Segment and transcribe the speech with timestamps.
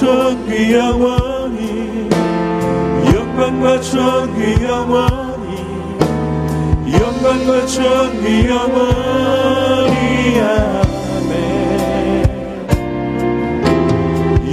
[0.00, 2.08] 존귀 영원히
[3.14, 5.60] 영광과 존귀 영원히
[6.90, 10.40] 영광과 존귀 영원히.
[10.40, 11.36] 아멘.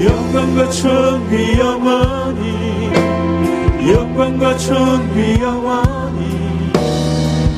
[0.04, 2.92] 영광과 존귀 영원히
[3.90, 6.72] 영광과 존귀 영원히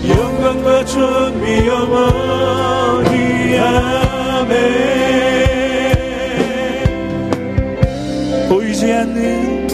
[0.07, 3.57] 영광과 존귀 영원히.
[3.57, 5.68] 아멘
[8.89, 9.67] 보이지 않는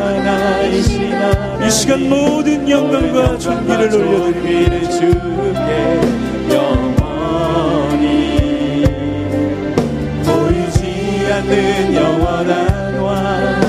[0.00, 6.00] 보이지 이 시간 모든 영광과 존귀를 올려드리는 주께
[11.32, 13.60] 않는 영원한 왕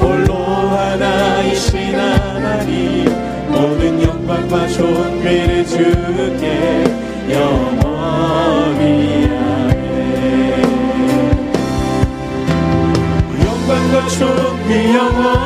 [0.00, 3.04] 홀로 하나이신 하나님
[3.50, 6.84] 모든 영광과 존귀를 주께
[7.30, 7.87] 영원히
[13.44, 15.37] 영광과 존귀 영원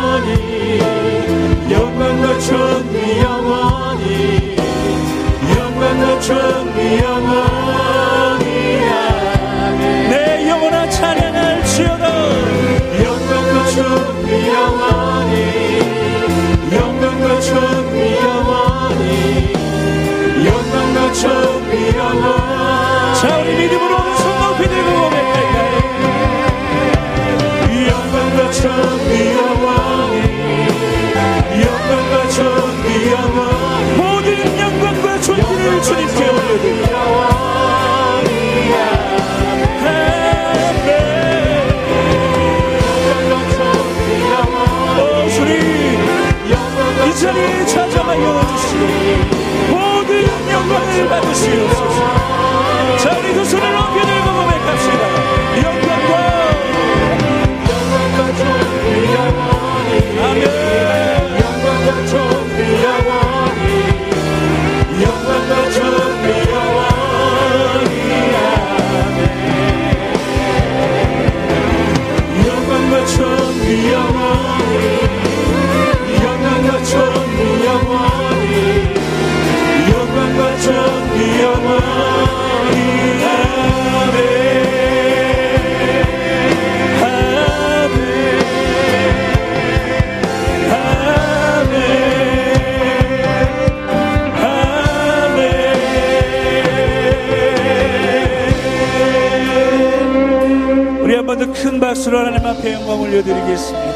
[102.02, 103.94] 박수로 하나님 앞에 영광 올려드리겠습니다.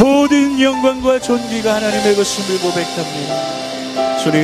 [0.00, 4.18] 모든 영광과 존귀가 하나님의 것임을 고백합니다.
[4.18, 4.42] 주님.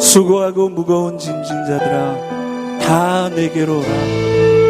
[0.00, 3.88] 수고하고 무거운 짐진 자들아 다 내게로 오라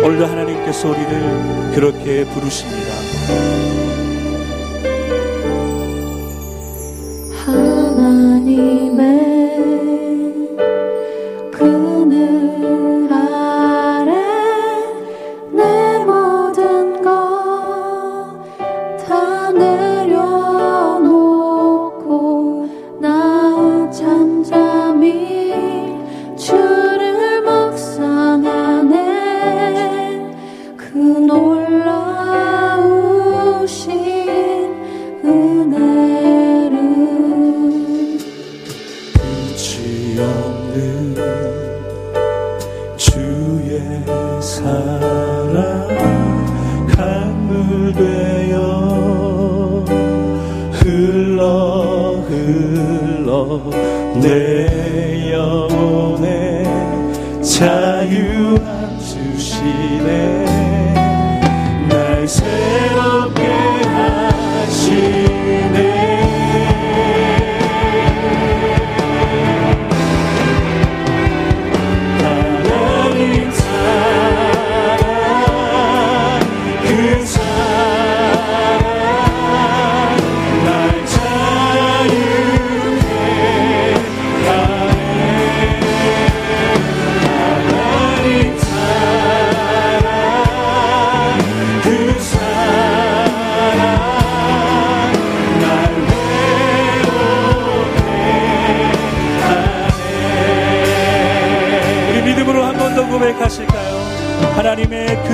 [0.06, 2.88] 오늘도 하나님께서 우리를 그렇게 부르십니다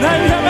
[0.00, 0.45] 날 향해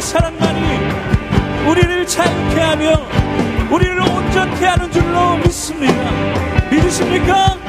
[0.00, 2.92] 사랑만이 우리를 자유케 하며
[3.70, 6.10] 우리를 온전케 하는 줄로 믿습니다.
[6.70, 7.59] 믿으십니까?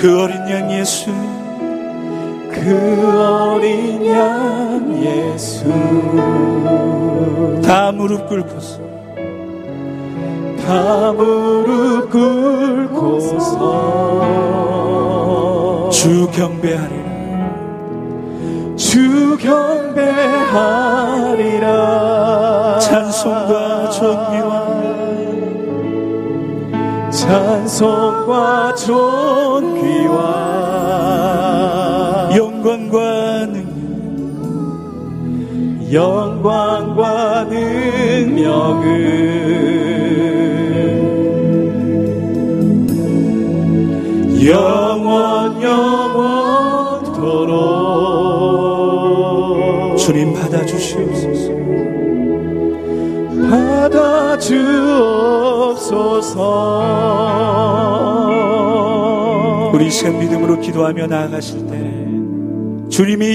[0.00, 1.10] 그 어린 양 예수.
[2.50, 5.64] 그 어린 양 예수.
[7.62, 8.80] 다 무릎 꿇고서.
[10.66, 13.50] 다 무릎 꿇고서.
[15.92, 17.10] 주 경배하리라.
[18.76, 20.70] 주 경배하리라.
[22.78, 24.59] 찬송과 존귀와
[27.30, 30.18] 찬송과 존귀와
[32.36, 33.70] 영광과 능력
[35.92, 38.80] 영광과 능력은
[44.44, 46.36] 영원 영원토록
[49.96, 51.52] 주님 받아주시옵소서.
[53.48, 55.19] 받아주옵소서
[59.72, 63.28] 우리 새 믿음으로 기도하며 나아가실 때 주님이